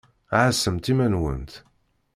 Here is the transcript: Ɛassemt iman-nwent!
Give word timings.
Ɛassemt 0.41 0.91
iman-nwent! 0.91 1.51